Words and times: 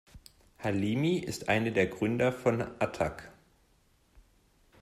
Halimi 0.63 1.17
ist 1.19 1.47
eine 1.47 1.71
der 1.71 1.85
Gründer 1.85 2.31
von 2.31 2.63
Attac. 2.79 3.31